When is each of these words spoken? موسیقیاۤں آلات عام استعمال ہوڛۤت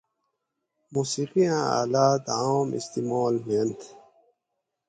موسیقیاۤں 0.93 1.65
آلات 1.81 2.23
عام 2.39 2.67
استعمال 2.79 3.33
ہوڛۤت 3.45 3.81